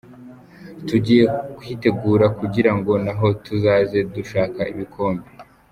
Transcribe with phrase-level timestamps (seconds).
[0.87, 1.23] Tugiye
[1.57, 5.27] kwitegura kugira ngo naho tuzaze dushaka ibikombe.